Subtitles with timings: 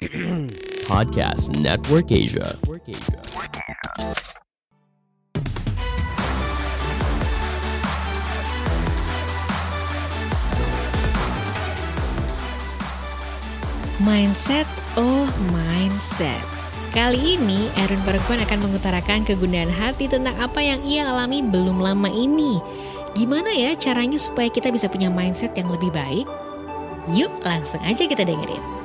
[0.88, 2.56] Podcast Network Asia.
[14.00, 14.64] Mindset,
[14.96, 16.40] oh mindset.
[16.96, 22.08] Kali ini Aaron Perempuan akan mengutarakan kegundahan hati tentang apa yang ia alami belum lama
[22.08, 22.56] ini.
[23.12, 26.24] Gimana ya caranya supaya kita bisa punya mindset yang lebih baik?
[27.12, 28.79] Yuk langsung aja kita dengerin.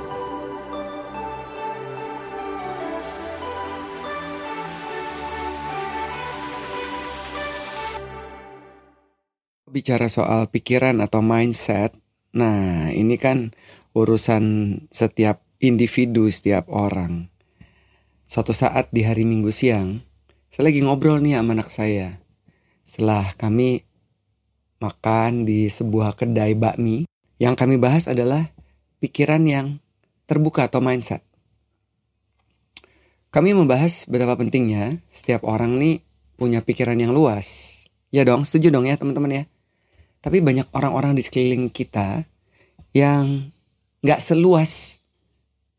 [9.76, 11.92] Bicara soal pikiran atau mindset,
[12.32, 13.52] nah ini kan
[13.92, 17.28] urusan setiap individu, setiap orang.
[18.24, 20.00] Suatu saat di hari Minggu siang,
[20.48, 22.24] saya lagi ngobrol nih sama anak saya.
[22.88, 23.84] Setelah kami
[24.80, 27.04] makan di sebuah kedai bakmi,
[27.36, 28.48] yang kami bahas adalah
[29.04, 29.84] pikiran yang
[30.24, 31.20] terbuka atau mindset.
[33.28, 36.00] Kami membahas betapa pentingnya setiap orang nih
[36.40, 37.76] punya pikiran yang luas.
[38.16, 39.46] Ya dong, setuju dong ya teman-teman ya.
[40.26, 42.26] Tapi banyak orang-orang di sekeliling kita
[42.98, 43.54] yang
[44.02, 44.98] nggak seluas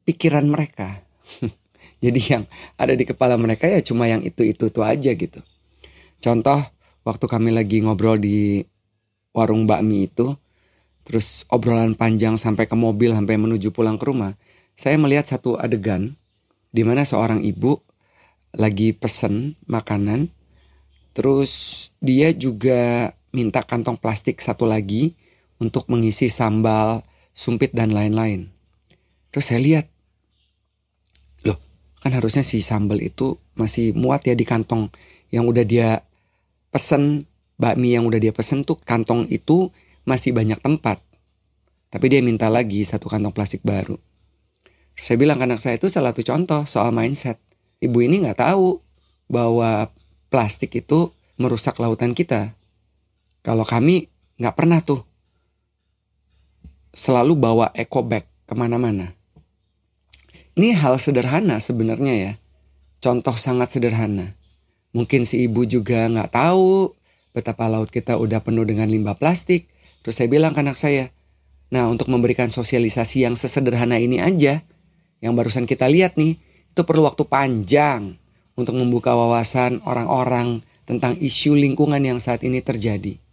[0.06, 1.02] pikiran mereka.
[2.04, 2.46] Jadi yang
[2.78, 5.42] ada di kepala mereka ya cuma yang itu-itu tuh aja gitu.
[6.22, 6.62] Contoh
[7.02, 8.62] waktu kami lagi ngobrol di
[9.34, 10.38] warung bakmi itu,
[11.02, 14.38] terus obrolan panjang sampai ke mobil sampai menuju pulang ke rumah,
[14.78, 16.14] saya melihat satu adegan
[16.70, 17.82] di mana seorang ibu
[18.54, 20.30] lagi pesen makanan,
[21.16, 25.12] terus dia juga minta kantong plastik satu lagi
[25.60, 27.04] untuk mengisi sambal,
[27.36, 28.48] sumpit dan lain-lain.
[29.28, 29.86] Terus saya lihat,
[31.44, 31.60] loh
[32.00, 34.88] kan harusnya si sambal itu masih muat ya di kantong
[35.28, 36.00] yang udah dia
[36.72, 37.28] pesen
[37.60, 39.68] bakmi yang udah dia pesen tuh kantong itu
[40.08, 41.04] masih banyak tempat.
[41.92, 44.00] Tapi dia minta lagi satu kantong plastik baru.
[44.96, 47.36] Terus saya bilang anak saya itu salah satu contoh soal mindset.
[47.84, 48.80] Ibu ini nggak tahu
[49.28, 49.92] bahwa
[50.32, 52.56] plastik itu merusak lautan kita.
[53.46, 54.10] Kalau kami
[54.42, 55.06] nggak pernah tuh
[56.90, 59.14] selalu bawa eco bag ke mana-mana.
[60.58, 62.32] Ini hal sederhana sebenarnya ya.
[62.98, 64.34] Contoh sangat sederhana.
[64.90, 66.90] Mungkin si ibu juga nggak tahu
[67.30, 69.70] betapa laut kita udah penuh dengan limbah plastik.
[70.02, 71.14] Terus saya bilang ke anak saya,
[71.70, 74.66] nah untuk memberikan sosialisasi yang sesederhana ini aja,
[75.22, 76.34] yang barusan kita lihat nih,
[76.74, 78.18] itu perlu waktu panjang
[78.58, 83.25] untuk membuka wawasan orang-orang tentang isu lingkungan yang saat ini terjadi.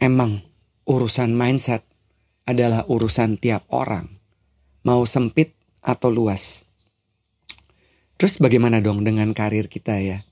[0.00, 0.40] Emang
[0.88, 1.84] urusan mindset
[2.48, 4.08] adalah urusan tiap orang,
[4.80, 5.52] mau sempit
[5.84, 6.64] atau luas.
[8.16, 10.24] Terus bagaimana dong dengan karir kita ya?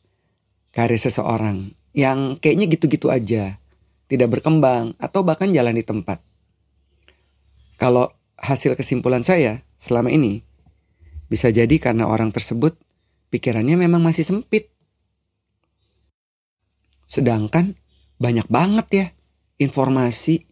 [0.72, 3.60] Karir seseorang yang kayaknya gitu-gitu aja,
[4.08, 6.16] tidak berkembang atau bahkan jalan di tempat.
[7.76, 8.08] Kalau
[8.40, 10.40] hasil kesimpulan saya selama ini
[11.28, 12.72] bisa jadi karena orang tersebut
[13.28, 14.72] pikirannya memang masih sempit.
[17.04, 17.76] Sedangkan
[18.16, 19.06] banyak banget ya
[19.58, 20.46] informasi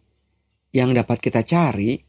[0.75, 2.03] yang dapat kita cari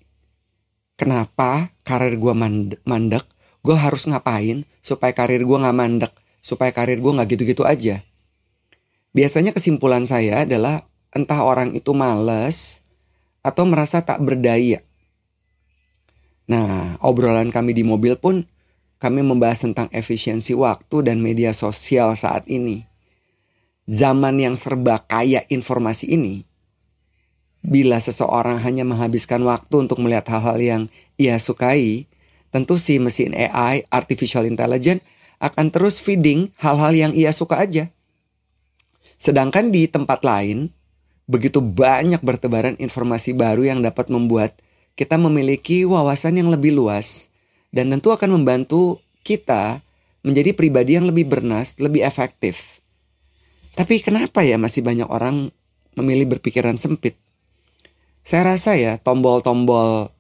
[0.98, 2.34] kenapa karir gue
[2.82, 3.24] mandek,
[3.62, 8.02] gue harus ngapain supaya karir gue gak mandek, supaya karir gue gak gitu-gitu aja.
[9.14, 12.82] Biasanya kesimpulan saya adalah entah orang itu males
[13.40, 14.82] atau merasa tak berdaya.
[16.48, 18.44] Nah, obrolan kami di mobil pun
[18.98, 22.82] kami membahas tentang efisiensi waktu dan media sosial saat ini.
[23.88, 26.47] Zaman yang serba kaya informasi ini,
[27.58, 30.82] Bila seseorang hanya menghabiskan waktu untuk melihat hal-hal yang
[31.18, 32.06] ia sukai,
[32.54, 35.02] tentu si mesin AI, artificial intelligence,
[35.38, 37.90] akan terus feeding hal-hal yang ia suka aja.
[39.18, 40.70] Sedangkan di tempat lain,
[41.26, 44.54] begitu banyak bertebaran informasi baru yang dapat membuat
[44.98, 47.30] kita memiliki wawasan yang lebih luas
[47.70, 49.82] dan tentu akan membantu kita
[50.26, 52.82] menjadi pribadi yang lebih bernas, lebih efektif.
[53.78, 55.54] Tapi kenapa ya masih banyak orang
[55.94, 57.14] memilih berpikiran sempit?
[58.28, 60.12] Saya rasa ya tombol-tombol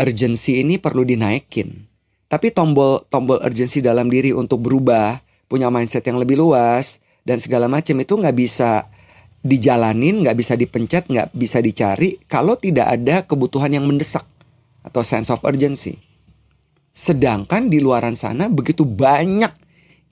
[0.00, 1.84] urgency ini perlu dinaikin.
[2.24, 8.00] Tapi tombol-tombol urgency dalam diri untuk berubah, punya mindset yang lebih luas dan segala macam
[8.00, 8.88] itu nggak bisa
[9.44, 14.24] dijalanin, nggak bisa dipencet, nggak bisa dicari kalau tidak ada kebutuhan yang mendesak
[14.80, 16.00] atau sense of urgency.
[16.96, 19.52] Sedangkan di luaran sana begitu banyak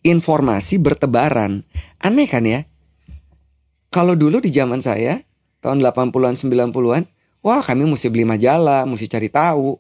[0.05, 1.65] informasi bertebaran.
[1.97, 2.69] Aneh kan ya?
[3.89, 5.25] Kalau dulu di zaman saya,
[5.65, 9.75] tahun 80-an 90-an, Wah kami mesti beli majalah, mesti cari tahu,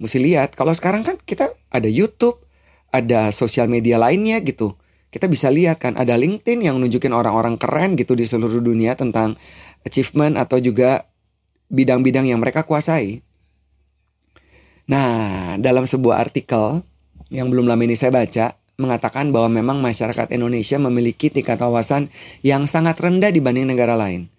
[0.00, 0.56] mesti lihat.
[0.56, 2.40] Kalau sekarang kan kita ada YouTube,
[2.88, 4.72] ada sosial media lainnya gitu.
[5.08, 9.36] Kita bisa lihat kan ada LinkedIn yang nunjukin orang-orang keren gitu di seluruh dunia tentang
[9.84, 11.08] achievement atau juga
[11.68, 13.20] bidang-bidang yang mereka kuasai.
[14.88, 16.80] Nah, dalam sebuah artikel
[17.28, 22.08] yang belum lama ini saya baca, mengatakan bahwa memang masyarakat Indonesia memiliki tingkat wawasan
[22.40, 24.32] yang sangat rendah dibanding negara lain.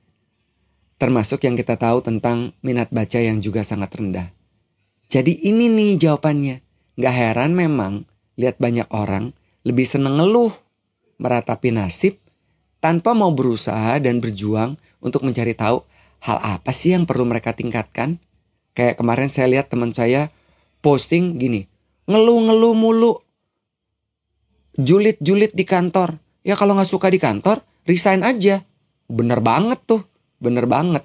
[1.00, 4.36] Termasuk yang kita tahu tentang minat baca yang juga sangat rendah.
[5.08, 6.60] Jadi ini nih jawabannya.
[7.00, 8.04] Gak heran memang
[8.36, 9.32] lihat banyak orang
[9.64, 10.52] lebih seneng ngeluh,
[11.20, 12.20] meratapi nasib,
[12.84, 15.84] tanpa mau berusaha dan berjuang untuk mencari tahu
[16.20, 18.20] hal apa sih yang perlu mereka tingkatkan.
[18.76, 20.32] Kayak kemarin saya lihat teman saya
[20.80, 21.68] posting gini,
[22.08, 23.14] ngeluh-ngeluh mulu.
[24.80, 26.20] Julid-julid di kantor.
[26.44, 28.64] Ya kalau nggak suka di kantor, resign aja.
[29.12, 30.08] Bener banget tuh,
[30.40, 31.04] bener banget.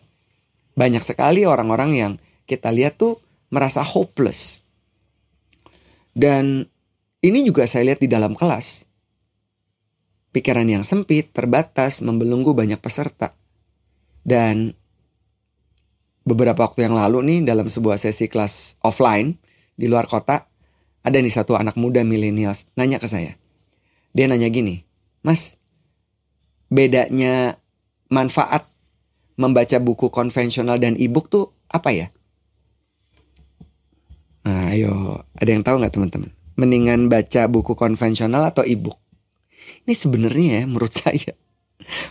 [0.74, 2.12] Banyak sekali orang-orang yang
[2.48, 3.18] kita lihat tuh
[3.50, 4.62] merasa hopeless.
[6.14, 6.66] Dan
[7.22, 8.86] ini juga saya lihat di dalam kelas.
[10.34, 13.38] Pikiran yang sempit, terbatas, membelenggu banyak peserta.
[14.26, 14.74] Dan
[16.26, 19.38] beberapa waktu yang lalu nih dalam sebuah sesi kelas offline,
[19.74, 20.46] di luar kota,
[21.04, 23.38] ada nih satu anak muda milenial nanya ke saya.
[24.14, 24.82] Dia nanya gini,
[25.22, 25.58] Mas,
[26.70, 27.58] bedanya
[28.10, 28.73] manfaat
[29.34, 32.06] membaca buku konvensional dan e-book tuh apa ya?
[34.44, 36.30] Nah, ayo, ada yang tahu nggak teman-teman?
[36.54, 39.00] Mendingan baca buku konvensional atau e-book?
[39.84, 41.32] Ini sebenarnya ya menurut saya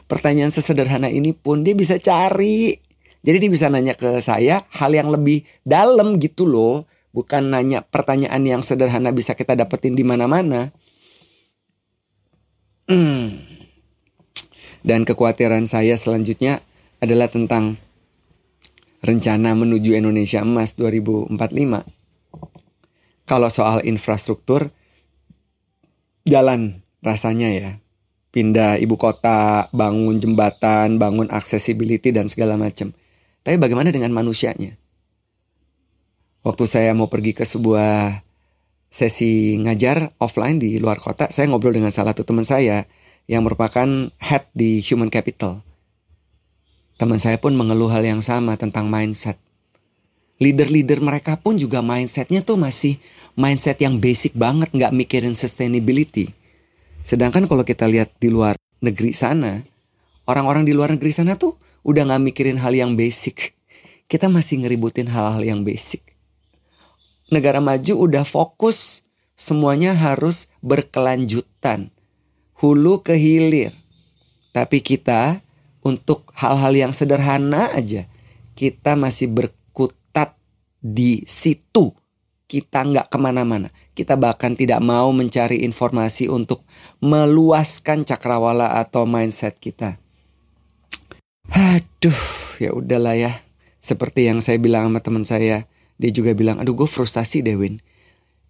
[0.06, 2.76] pertanyaan sesederhana ini pun dia bisa cari.
[3.24, 6.84] Jadi dia bisa nanya ke saya hal yang lebih dalam gitu loh
[7.14, 10.74] bukan nanya pertanyaan yang sederhana bisa kita dapetin di mana-mana.
[12.90, 13.40] Hmm.
[14.84, 16.60] Dan kekhawatiran saya selanjutnya
[17.04, 17.76] adalah tentang
[19.04, 21.36] rencana menuju Indonesia Emas 2045.
[23.28, 24.72] Kalau soal infrastruktur,
[26.24, 27.72] jalan rasanya ya.
[28.32, 32.96] Pindah ibu kota, bangun jembatan, bangun accessibility dan segala macam.
[33.44, 34.80] Tapi bagaimana dengan manusianya?
[36.44, 38.22] waktu saya mau pergi ke sebuah
[38.94, 42.86] sesi ngajar offline di luar kota, saya ngobrol dengan salah satu teman saya
[43.26, 43.88] yang merupakan
[44.20, 45.64] head di Human Capital.
[46.98, 49.40] Teman saya pun mengeluh hal yang sama tentang mindset.
[50.42, 52.98] Leader-leader mereka pun juga mindsetnya tuh masih
[53.38, 56.34] mindset yang basic banget, nggak mikirin sustainability.
[57.06, 59.62] Sedangkan kalau kita lihat di luar negeri sana,
[60.30, 63.56] orang-orang di luar negeri sana tuh udah nggak mikirin hal yang basic.
[64.08, 66.14] Kita masih ngeributin hal-hal yang basic
[67.34, 69.02] negara maju udah fokus
[69.34, 71.90] semuanya harus berkelanjutan.
[72.62, 73.74] Hulu ke hilir.
[74.54, 75.42] Tapi kita
[75.84, 78.08] untuk hal-hal yang sederhana aja
[78.54, 80.38] kita masih berkutat
[80.80, 81.94] di situ.
[82.46, 83.74] Kita nggak ke mana-mana.
[83.98, 86.62] Kita bahkan tidak mau mencari informasi untuk
[87.02, 89.98] meluaskan cakrawala atau mindset kita.
[91.50, 92.22] Aduh,
[92.62, 93.42] ya udahlah ya.
[93.82, 95.66] Seperti yang saya bilang sama teman saya,
[95.98, 97.82] dia juga bilang, aduh gue frustasi deh Win.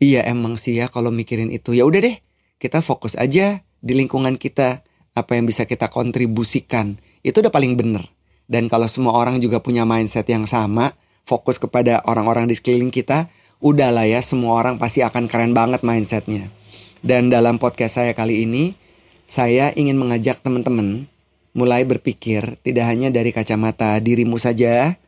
[0.03, 1.71] Iya emang sih ya kalau mikirin itu.
[1.71, 2.19] Ya udah deh,
[2.59, 4.83] kita fokus aja di lingkungan kita.
[5.13, 6.97] Apa yang bisa kita kontribusikan.
[7.23, 8.03] Itu udah paling bener.
[8.45, 10.91] Dan kalau semua orang juga punya mindset yang sama,
[11.23, 13.31] fokus kepada orang-orang di sekeliling kita,
[13.63, 16.51] udahlah ya semua orang pasti akan keren banget mindsetnya.
[16.99, 18.75] Dan dalam podcast saya kali ini,
[19.23, 21.07] saya ingin mengajak teman-teman
[21.55, 24.99] mulai berpikir tidak hanya dari kacamata dirimu saja,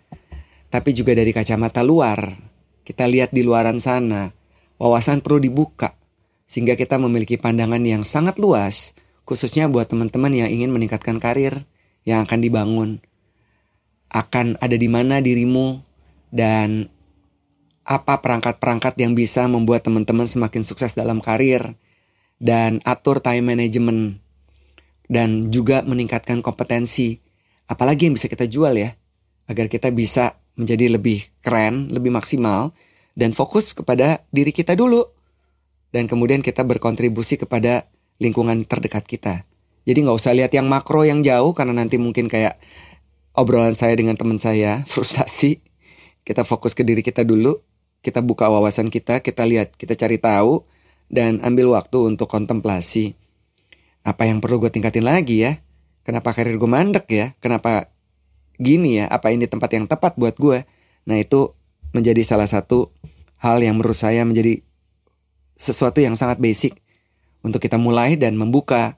[0.71, 2.39] tapi juga dari kacamata luar.
[2.87, 4.31] Kita lihat di luaran sana,
[4.79, 5.91] wawasan perlu dibuka
[6.45, 8.93] sehingga kita memiliki pandangan yang sangat luas,
[9.25, 11.65] khususnya buat teman-teman yang ingin meningkatkan karir
[12.05, 12.89] yang akan dibangun.
[14.07, 15.81] Akan ada di mana dirimu
[16.31, 16.87] dan
[17.85, 21.77] apa perangkat-perangkat yang bisa membuat teman-teman semakin sukses dalam karir
[22.41, 24.17] dan atur time management
[25.05, 27.21] dan juga meningkatkan kompetensi.
[27.65, 28.93] Apalagi yang bisa kita jual ya,
[29.49, 32.73] agar kita bisa menjadi lebih keren, lebih maksimal,
[33.13, 35.01] dan fokus kepada diri kita dulu.
[35.93, 37.87] Dan kemudian kita berkontribusi kepada
[38.19, 39.47] lingkungan terdekat kita.
[39.85, 42.57] Jadi nggak usah lihat yang makro yang jauh karena nanti mungkin kayak
[43.37, 45.61] obrolan saya dengan teman saya frustasi.
[46.25, 47.61] Kita fokus ke diri kita dulu,
[48.01, 50.65] kita buka wawasan kita, kita lihat, kita cari tahu
[51.05, 53.13] dan ambil waktu untuk kontemplasi.
[54.01, 55.61] Apa yang perlu gue tingkatin lagi ya?
[56.01, 57.37] Kenapa karir gue mandek ya?
[57.37, 57.93] Kenapa
[58.57, 60.65] gini ya, apa ini tempat yang tepat buat gue?
[61.05, 61.53] Nah itu
[61.93, 62.89] menjadi salah satu
[63.37, 64.65] hal yang menurut saya menjadi
[65.55, 66.81] sesuatu yang sangat basic
[67.45, 68.97] untuk kita mulai dan membuka